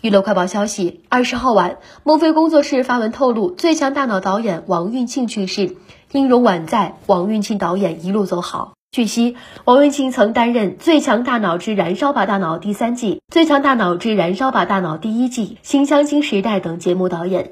[0.00, 5.74] 娱乐快报消息二十号晚孟非工作室发文透露最强大脑导演王运庆去世
[6.12, 8.74] 音容宛在王运庆导演一路走好。
[8.92, 17.50] 据悉王运庆曾担任最强大脑之燃烧吧大脑第三季最强大脑之燃烧吧大脑第一季新相亲时代等节目导演。